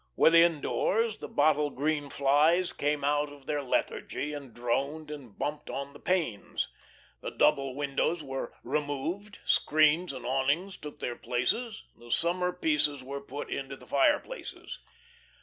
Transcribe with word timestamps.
Within 0.15 0.61
doors 0.61 1.17
the 1.19 1.27
bottle 1.27 1.69
green 1.69 2.09
flies 2.09 2.73
came 2.73 3.03
out 3.03 3.31
of 3.31 3.45
their 3.45 3.61
lethargy 3.61 4.33
and 4.33 4.51
droned 4.51 5.11
and 5.11 5.37
bumped 5.37 5.69
on 5.69 5.93
the 5.93 5.99
panes. 5.99 6.69
The 7.21 7.29
double 7.29 7.75
windows 7.75 8.23
were 8.23 8.51
removed, 8.63 9.37
screens 9.45 10.11
and 10.11 10.25
awnings 10.25 10.75
took 10.77 11.01
their 11.01 11.15
places; 11.15 11.83
the 11.95 12.09
summer 12.09 12.51
pieces 12.51 13.03
were 13.03 13.21
put 13.21 13.51
into 13.51 13.77
the 13.77 13.85
fireplaces. 13.85 14.79